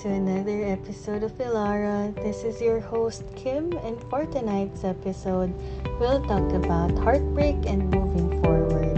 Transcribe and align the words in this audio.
to 0.00 0.08
another 0.08 0.64
episode 0.64 1.22
of 1.22 1.36
Ilara. 1.36 2.08
This 2.24 2.40
is 2.40 2.56
your 2.56 2.80
host 2.80 3.20
Kim, 3.36 3.76
and 3.84 4.00
for 4.08 4.24
tonight's 4.24 4.82
episode, 4.82 5.52
we'll 6.00 6.24
talk 6.24 6.48
about 6.56 6.96
heartbreak 7.04 7.68
and 7.68 7.92
moving 7.92 8.32
forward. 8.40 8.96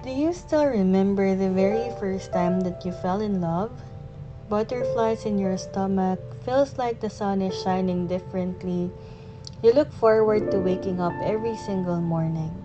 Do 0.00 0.08
you 0.08 0.32
still 0.32 0.64
remember 0.64 1.36
the 1.36 1.52
very 1.52 1.92
first 2.00 2.32
time 2.32 2.64
that 2.64 2.80
you 2.80 2.92
fell 3.04 3.20
in 3.20 3.44
love? 3.44 3.68
Butterflies 4.48 5.28
in 5.28 5.36
your 5.36 5.58
stomach, 5.58 6.18
feels 6.48 6.78
like 6.78 6.98
the 6.98 7.12
sun 7.12 7.42
is 7.42 7.52
shining 7.60 8.06
differently. 8.06 8.90
You 9.62 9.76
look 9.76 9.92
forward 9.92 10.50
to 10.50 10.64
waking 10.64 10.98
up 10.98 11.12
every 11.20 11.60
single 11.68 12.00
morning. 12.00 12.56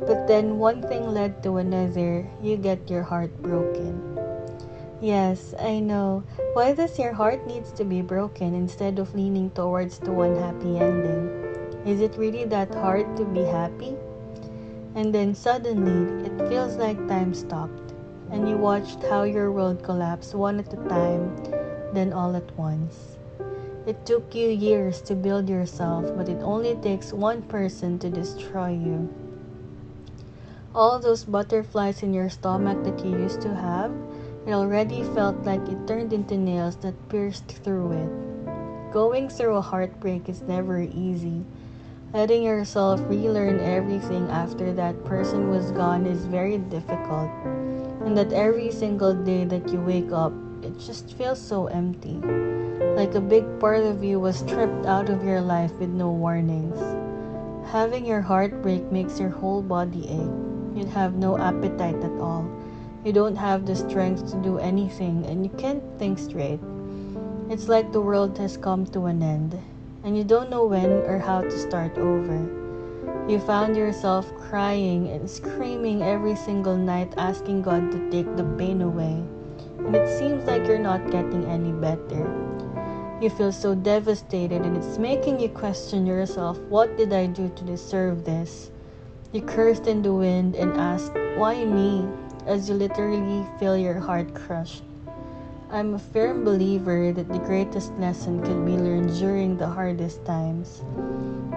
But 0.00 0.26
then 0.26 0.58
one 0.58 0.82
thing 0.82 1.14
led 1.14 1.42
to 1.44 1.58
another, 1.58 2.26
you 2.42 2.56
get 2.56 2.90
your 2.90 3.02
heart 3.02 3.30
broken. 3.42 4.02
Yes, 5.00 5.54
I 5.58 5.78
know. 5.78 6.24
Why 6.54 6.74
does 6.74 6.98
your 6.98 7.12
heart 7.12 7.46
needs 7.46 7.70
to 7.72 7.84
be 7.84 8.02
broken 8.02 8.54
instead 8.54 8.98
of 8.98 9.14
leaning 9.14 9.50
towards 9.50 9.98
the 9.98 10.10
one 10.10 10.34
happy 10.34 10.78
ending? 10.78 11.30
Is 11.86 12.00
it 12.00 12.16
really 12.18 12.44
that 12.46 12.74
hard 12.74 13.16
to 13.16 13.24
be 13.24 13.42
happy? 13.42 13.94
And 14.94 15.14
then 15.14 15.34
suddenly, 15.34 16.26
it 16.26 16.48
feels 16.48 16.76
like 16.76 16.98
time 17.06 17.34
stopped, 17.34 17.94
and 18.30 18.48
you 18.48 18.56
watched 18.56 19.02
how 19.04 19.22
your 19.22 19.52
world 19.52 19.82
collapsed 19.82 20.34
one 20.34 20.58
at 20.58 20.72
a 20.72 20.82
time, 20.88 21.36
then 21.92 22.12
all 22.12 22.34
at 22.34 22.50
once. 22.58 23.18
It 23.86 24.06
took 24.06 24.34
you 24.34 24.48
years 24.48 25.02
to 25.02 25.14
build 25.14 25.48
yourself, 25.48 26.10
but 26.16 26.28
it 26.28 26.42
only 26.42 26.74
takes 26.76 27.12
one 27.12 27.42
person 27.42 27.98
to 28.00 28.10
destroy 28.10 28.70
you 28.70 29.12
all 30.74 30.98
those 30.98 31.22
butterflies 31.22 32.02
in 32.02 32.12
your 32.12 32.28
stomach 32.28 32.82
that 32.82 33.04
you 33.04 33.12
used 33.12 33.40
to 33.42 33.54
have, 33.54 33.92
it 34.46 34.52
already 34.52 35.04
felt 35.14 35.38
like 35.46 35.62
it 35.68 35.86
turned 35.86 36.12
into 36.12 36.36
nails 36.36 36.76
that 36.82 37.08
pierced 37.08 37.46
through 37.62 37.92
it. 37.92 38.92
Going 38.92 39.28
through 39.28 39.56
a 39.56 39.60
heartbreak 39.60 40.28
is 40.28 40.42
never 40.42 40.80
easy. 40.80 41.44
Letting 42.12 42.42
yourself 42.42 43.00
relearn 43.06 43.60
everything 43.60 44.28
after 44.30 44.72
that 44.72 45.04
person 45.04 45.48
was 45.50 45.70
gone 45.70 46.06
is 46.06 46.26
very 46.26 46.58
difficult. 46.58 47.30
And 48.02 48.18
that 48.18 48.32
every 48.32 48.70
single 48.70 49.14
day 49.14 49.44
that 49.44 49.70
you 49.70 49.80
wake 49.80 50.10
up, 50.10 50.32
it 50.62 50.78
just 50.78 51.14
feels 51.14 51.40
so 51.40 51.66
empty. 51.66 52.18
Like 52.98 53.14
a 53.14 53.20
big 53.20 53.46
part 53.60 53.82
of 53.82 54.02
you 54.02 54.18
was 54.18 54.38
stripped 54.38 54.86
out 54.86 55.08
of 55.08 55.24
your 55.24 55.40
life 55.40 55.72
with 55.78 55.90
no 55.90 56.10
warnings. 56.10 56.78
Having 57.70 58.06
your 58.06 58.20
heart 58.20 58.62
break 58.62 58.90
makes 58.92 59.18
your 59.18 59.30
whole 59.30 59.62
body 59.62 60.06
ache. 60.10 60.53
You'd 60.74 60.88
have 60.88 61.14
no 61.14 61.38
appetite 61.38 62.02
at 62.02 62.20
all. 62.20 62.44
You 63.04 63.12
don't 63.12 63.36
have 63.36 63.64
the 63.64 63.76
strength 63.76 64.30
to 64.32 64.36
do 64.42 64.58
anything, 64.58 65.24
and 65.26 65.44
you 65.44 65.50
can't 65.56 65.82
think 65.98 66.18
straight. 66.18 66.58
It's 67.48 67.68
like 67.68 67.92
the 67.92 68.00
world 68.00 68.36
has 68.38 68.56
come 68.56 68.84
to 68.86 69.06
an 69.06 69.22
end, 69.22 69.56
and 70.02 70.18
you 70.18 70.24
don't 70.24 70.50
know 70.50 70.64
when 70.64 70.90
or 71.06 71.18
how 71.18 71.42
to 71.42 71.58
start 71.58 71.96
over. 71.96 72.42
You 73.28 73.38
found 73.38 73.76
yourself 73.76 74.26
crying 74.36 75.08
and 75.08 75.30
screaming 75.30 76.02
every 76.02 76.34
single 76.34 76.76
night, 76.76 77.14
asking 77.16 77.62
God 77.62 77.92
to 77.92 78.10
take 78.10 78.34
the 78.36 78.44
pain 78.58 78.82
away. 78.82 79.22
And 79.78 79.94
it 79.94 80.18
seems 80.18 80.44
like 80.44 80.66
you're 80.66 80.78
not 80.78 81.10
getting 81.10 81.44
any 81.44 81.70
better. 81.70 82.26
You 83.20 83.30
feel 83.30 83.52
so 83.52 83.74
devastated, 83.74 84.62
and 84.62 84.76
it's 84.76 84.98
making 84.98 85.38
you 85.38 85.48
question 85.50 86.04
yourself 86.04 86.58
what 86.68 86.96
did 86.96 87.12
I 87.12 87.26
do 87.26 87.48
to 87.48 87.64
deserve 87.64 88.24
this? 88.24 88.70
You 89.34 89.42
cursed 89.42 89.88
in 89.88 90.02
the 90.02 90.14
wind 90.14 90.54
and 90.54 90.78
asked, 90.78 91.10
Why 91.34 91.64
me? 91.64 92.06
as 92.46 92.68
you 92.68 92.76
literally 92.76 93.42
feel 93.58 93.76
your 93.76 93.98
heart 93.98 94.32
crushed. 94.32 94.84
I'm 95.72 95.94
a 95.94 95.98
firm 95.98 96.44
believer 96.44 97.10
that 97.10 97.26
the 97.26 97.42
greatest 97.42 97.90
lesson 97.98 98.38
can 98.46 98.64
be 98.64 98.78
learned 98.78 99.18
during 99.18 99.56
the 99.56 99.66
hardest 99.66 100.24
times. 100.24 100.84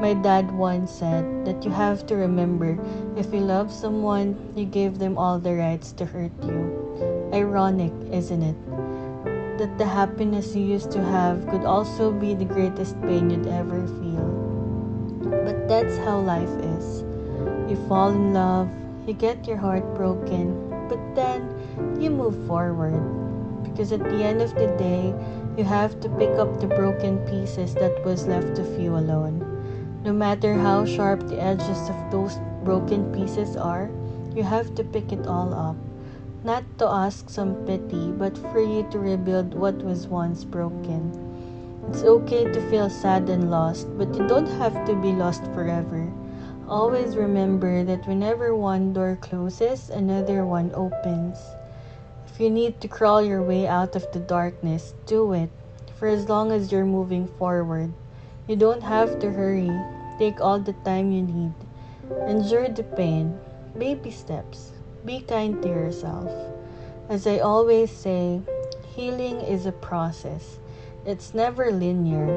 My 0.01 0.15
dad 0.15 0.49
once 0.57 0.89
said 0.89 1.45
that 1.45 1.63
you 1.63 1.69
have 1.69 2.07
to 2.07 2.15
remember 2.15 2.81
if 3.15 3.31
you 3.31 3.41
love 3.45 3.71
someone, 3.71 4.33
you 4.55 4.65
give 4.65 4.97
them 4.97 5.15
all 5.15 5.37
the 5.37 5.53
rights 5.53 5.91
to 6.01 6.05
hurt 6.05 6.33
you. 6.41 7.29
Ironic, 7.31 7.93
isn't 8.09 8.41
it? 8.41 8.57
That 9.61 9.77
the 9.77 9.85
happiness 9.85 10.55
you 10.55 10.65
used 10.65 10.89
to 10.97 11.03
have 11.03 11.45
could 11.45 11.61
also 11.61 12.09
be 12.09 12.33
the 12.33 12.49
greatest 12.49 12.99
pain 13.03 13.29
you'd 13.29 13.45
ever 13.45 13.85
feel. 14.01 14.33
But 15.45 15.67
that's 15.69 15.95
how 15.97 16.17
life 16.17 16.49
is. 16.73 17.06
You 17.67 17.75
fall 17.87 18.09
in 18.09 18.33
love, 18.33 18.69
you 19.05 19.13
get 19.13 19.45
your 19.45 19.57
heart 19.57 19.83
broken, 19.93 20.55
but 20.87 20.99
then 21.15 21.51
you 21.99 22.09
move 22.09 22.47
forward. 22.47 22.95
Because 23.63 23.91
at 23.91 24.03
the 24.03 24.23
end 24.23 24.41
of 24.41 24.55
the 24.55 24.67
day, 24.79 25.13
you 25.57 25.65
have 25.65 25.99
to 25.99 26.09
pick 26.15 26.29
up 26.39 26.61
the 26.61 26.67
broken 26.67 27.19
pieces 27.27 27.75
that 27.75 28.05
was 28.05 28.25
left 28.25 28.57
of 28.57 28.79
you 28.79 28.95
alone. 28.95 29.43
No 30.05 30.13
matter 30.13 30.53
how 30.53 30.85
sharp 30.85 31.27
the 31.27 31.41
edges 31.41 31.89
of 31.89 32.11
those 32.11 32.39
broken 32.63 33.11
pieces 33.11 33.57
are, 33.57 33.89
you 34.33 34.43
have 34.43 34.73
to 34.75 34.83
pick 34.85 35.11
it 35.11 35.27
all 35.27 35.53
up. 35.53 35.75
Not 36.45 36.63
to 36.77 36.87
ask 36.87 37.29
some 37.29 37.65
pity, 37.65 38.11
but 38.11 38.37
for 38.37 38.61
you 38.61 38.87
to 38.91 38.99
rebuild 38.99 39.53
what 39.53 39.75
was 39.83 40.07
once 40.07 40.45
broken. 40.45 41.11
It's 41.89 42.03
okay 42.03 42.45
to 42.45 42.69
feel 42.69 42.89
sad 42.89 43.27
and 43.29 43.51
lost, 43.51 43.87
but 43.97 44.15
you 44.15 44.25
don't 44.27 44.47
have 44.55 44.85
to 44.85 44.95
be 44.95 45.11
lost 45.11 45.43
forever. 45.51 46.07
Always 46.67 47.15
remember 47.15 47.85
that 47.85 48.05
whenever 48.05 48.53
one 48.53 48.91
door 48.91 49.17
closes, 49.21 49.89
another 49.89 50.43
one 50.43 50.75
opens. 50.75 51.39
If 52.27 52.41
you 52.41 52.49
need 52.49 52.81
to 52.81 52.89
crawl 52.89 53.21
your 53.21 53.41
way 53.41 53.65
out 53.65 53.95
of 53.95 54.11
the 54.11 54.19
darkness, 54.19 54.93
do 55.05 55.31
it. 55.31 55.49
For 55.95 56.09
as 56.09 56.27
long 56.27 56.51
as 56.51 56.69
you're 56.69 56.83
moving 56.83 57.25
forward, 57.39 57.93
you 58.49 58.57
don't 58.57 58.83
have 58.83 59.17
to 59.19 59.31
hurry. 59.31 59.71
Take 60.19 60.41
all 60.41 60.59
the 60.59 60.75
time 60.83 61.09
you 61.13 61.21
need. 61.23 61.53
Endure 62.27 62.67
the 62.67 62.83
pain. 62.83 63.39
Baby 63.77 64.11
steps. 64.11 64.73
Be 65.05 65.21
kind 65.21 65.63
to 65.63 65.69
yourself. 65.69 66.29
As 67.07 67.25
I 67.25 67.39
always 67.39 67.91
say, 67.91 68.41
healing 68.93 69.39
is 69.39 69.65
a 69.65 69.71
process. 69.71 70.59
It's 71.05 71.33
never 71.33 71.71
linear. 71.71 72.27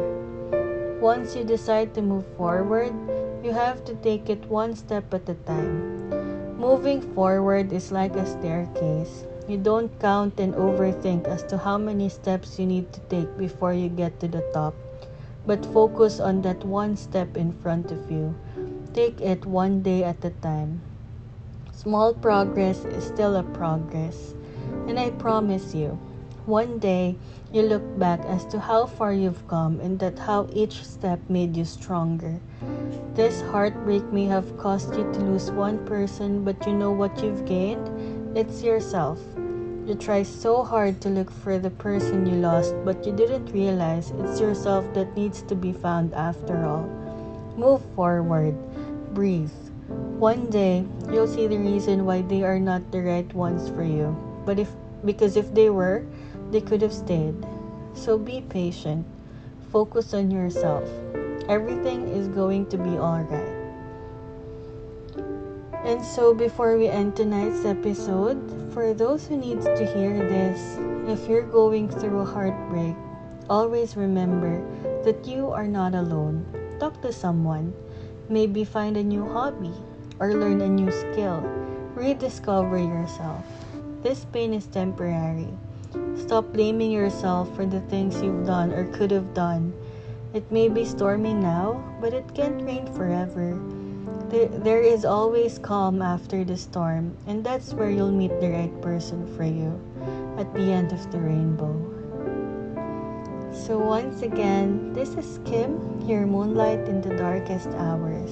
Once 1.01 1.35
you 1.35 1.43
decide 1.43 1.95
to 1.95 2.03
move 2.03 2.27
forward, 2.37 2.95
you 3.43 3.53
have 3.53 3.85
to 3.87 3.95
take 4.05 4.29
it 4.29 4.45
one 4.47 4.77
step 4.77 5.15
at 5.15 5.29
a 5.29 5.35
time. 5.49 6.59
Moving 6.59 7.01
forward 7.15 7.73
is 7.73 7.91
like 7.91 8.15
a 8.15 8.27
staircase. 8.27 9.25
You 9.49 9.57
don't 9.57 9.89
count 9.99 10.39
and 10.39 10.55
overthink 10.55 11.27
as 11.27 11.43
to 11.45 11.57
how 11.57 11.79
many 11.79 12.09
steps 12.09 12.59
you 12.59 12.67
need 12.67 12.93
to 12.93 13.01
take 13.09 13.39
before 13.39 13.73
you 13.73 13.89
get 13.89 14.21
to 14.21 14.29
the 14.29 14.45
top, 14.53 14.75
but 15.47 15.65
focus 15.73 16.21
on 16.21 16.43
that 16.43 16.63
one 16.65 16.97
step 16.97 17.37
in 17.37 17.53
front 17.65 17.91
of 17.91 18.11
you. 18.11 18.37
Take 18.93 19.21
it 19.21 19.47
one 19.47 19.81
day 19.83 20.05
at 20.05 20.25
a 20.25 20.31
time. 20.45 20.83
Small 21.73 22.13
progress 22.13 22.85
is 22.85 23.05
still 23.05 23.37
a 23.37 23.43
progress, 23.43 24.35
and 24.87 25.01
I 25.01 25.11
promise 25.17 25.75
you, 25.75 25.99
one 26.47 26.79
day 26.79 27.17
you 27.53 27.63
look 27.63 27.83
back 27.99 28.21
as 28.27 28.45
to 28.47 28.61
how 28.61 28.87
far 28.87 29.13
you've 29.13 29.47
come 29.49 29.81
and 29.81 29.99
that 29.99 30.19
how 30.19 30.49
each 30.53 30.85
step 30.85 31.19
made 31.29 31.57
you 31.57 31.65
stronger. 31.65 32.41
This 33.15 33.43
heartbreak 33.53 34.05
may 34.13 34.27
have 34.27 34.57
caused 34.57 34.95
you 34.95 35.03
to 35.13 35.21
lose 35.21 35.51
one 35.51 35.85
person, 35.87 36.45
but 36.45 36.67
you 36.67 36.73
know 36.73 36.93
what 36.93 37.23
you've 37.23 37.45
gained? 37.45 37.89
It's 38.37 38.63
yourself. 38.63 39.19
You 39.87 39.97
try 39.99 40.23
so 40.23 40.63
hard 40.63 41.01
to 41.03 41.09
look 41.09 41.31
for 41.31 41.59
the 41.59 41.71
person 41.71 42.27
you 42.27 42.37
lost, 42.37 42.75
but 42.85 43.05
you 43.05 43.13
didn't 43.13 43.51
realize 43.53 44.13
it's 44.19 44.41
yourself 44.41 44.87
that 44.95 45.17
needs 45.17 45.43
to 45.43 45.55
be 45.55 45.73
found 45.73 46.15
after 46.15 46.65
all. 46.65 46.87
Move 47.57 47.83
forward. 47.97 48.55
Breathe. 49.15 49.51
One 50.19 50.49
day, 50.51 50.87
you'll 51.11 51.27
see 51.27 51.49
the 51.49 51.59
reason 51.59 52.07
why 52.07 52.23
they 52.23 52.45
are 52.45 52.61
not 52.61 52.93
the 52.93 53.01
right 53.03 53.35
ones 53.35 53.69
for 53.71 53.83
you. 53.83 54.15
But 54.47 54.61
if 54.61 54.71
because 55.05 55.37
if 55.37 55.53
they 55.55 55.71
were, 55.71 56.05
they 56.51 56.61
could 56.61 56.83
have 56.83 56.93
stayed. 56.93 57.35
So 57.95 58.19
be 58.19 58.43
patient. 58.43 59.07
Focus 59.73 60.15
on 60.15 60.31
yourself. 60.31 60.85
Everything 61.49 62.09
is 62.09 62.29
going 62.29 62.67
to 62.67 62.79
be 62.79 62.99
alright. 62.99 63.57
And 65.85 66.05
so 66.05 66.35
before 66.35 66.77
we 66.77 66.89
end 66.89 67.17
tonight's 67.17 67.65
episode, 67.65 68.39
for 68.73 68.93
those 68.93 69.27
who 69.27 69.37
need 69.37 69.63
to 69.63 69.87
hear 69.95 70.13
this, 70.29 70.79
if 71.09 71.29
you're 71.29 71.49
going 71.49 71.89
through 71.89 72.21
a 72.21 72.25
heartbreak, 72.25 72.95
always 73.49 73.97
remember 73.97 74.63
that 75.03 75.27
you 75.27 75.51
are 75.51 75.67
not 75.67 75.95
alone. 75.95 76.45
Talk 76.79 77.01
to 77.03 77.13
someone. 77.13 77.73
Maybe 78.29 78.63
find 78.63 78.97
a 78.97 79.03
new 79.03 79.27
hobby 79.27 79.75
or 80.21 80.35
learn 80.35 80.61
a 80.61 80.69
new 80.69 80.93
skill. 80.93 81.41
Rediscover 81.95 82.79
yourself. 82.79 83.45
This 84.03 84.25
pain 84.33 84.55
is 84.55 84.67
temporary. 84.67 85.49
Stop 86.17 86.53
blaming 86.53 86.91
yourself 86.91 87.55
for 87.57 87.67
the 87.67 87.81
things 87.91 88.23
you've 88.23 88.47
done 88.47 88.73
or 88.73 88.87
could 88.93 89.11
have 89.11 89.35
done. 89.35 89.73
It 90.33 90.51
may 90.53 90.69
be 90.69 90.85
stormy 90.85 91.35
now, 91.35 91.83
but 92.01 92.15
it 92.15 92.35
can't 92.35 92.63
rain 92.63 92.87
forever. 92.95 93.59
There 94.31 94.81
is 94.81 95.05
always 95.05 95.59
calm 95.59 96.01
after 96.03 96.45
the 96.45 96.57
storm, 96.57 97.17
and 97.27 97.43
that's 97.43 97.75
where 97.75 97.91
you'll 97.91 98.15
meet 98.15 98.31
the 98.39 98.51
right 98.51 98.83
person 98.83 99.27
for 99.37 99.43
you 99.43 99.75
at 100.39 100.55
the 100.55 100.71
end 100.71 100.93
of 100.93 101.03
the 101.11 101.19
rainbow. 101.19 101.75
So, 103.51 103.79
once 103.79 104.23
again, 104.23 104.93
this 104.93 105.11
is 105.19 105.41
Kim, 105.45 106.01
your 106.07 106.27
moonlight 106.27 106.87
in 106.87 107.03
the 107.03 107.17
darkest 107.17 107.69
hours. 107.75 108.31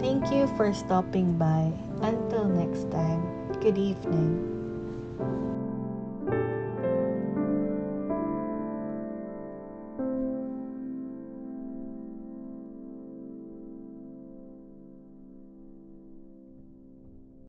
Thank 0.00 0.32
you 0.32 0.48
for 0.56 0.72
stopping 0.72 1.36
by. 1.36 1.70
Until 2.00 2.48
next 2.48 2.90
time, 2.90 3.52
good 3.60 3.76
evening. 3.76 4.48